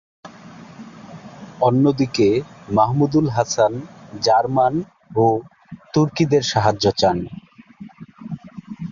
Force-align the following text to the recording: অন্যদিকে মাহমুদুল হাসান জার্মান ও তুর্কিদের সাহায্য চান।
অন্যদিকে 1.61 2.27
মাহমুদুল 2.69 3.27
হাসান 3.29 3.73
জার্মান 4.21 4.73
ও 5.15 5.25
তুর্কিদের 5.93 6.43
সাহায্য 6.43 6.85
চান। 6.97 7.17